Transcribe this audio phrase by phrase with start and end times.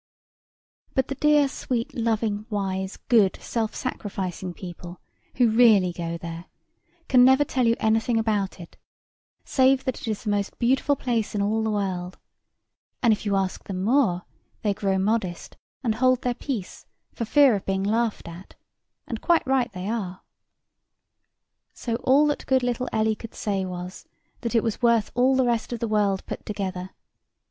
[0.95, 4.99] But the dear, sweet, loving, wise, good, self sacrificing people,
[5.35, 6.45] who really go there,
[7.07, 8.77] can never tell you anything about it,
[9.45, 12.17] save that it is the most beautiful place in all the world;
[13.03, 14.23] and, if you ask them more,
[14.63, 18.55] they grow modest, and hold their peace, for fear of being laughed at;
[19.05, 20.23] and quite right they are.
[21.75, 24.07] So all that good little Ellie could say was,
[24.39, 26.89] that it was worth all the rest of the world put together.